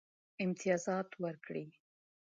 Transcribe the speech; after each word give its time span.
امتیازات 0.43 1.09
ورکړي. 1.23 1.65